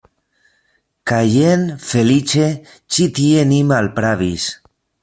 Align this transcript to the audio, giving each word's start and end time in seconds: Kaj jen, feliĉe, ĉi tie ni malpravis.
Kaj 1.11 1.19
jen, 1.33 1.67
feliĉe, 1.91 2.49
ĉi 2.95 3.09
tie 3.21 3.47
ni 3.53 3.63
malpravis. 3.75 4.53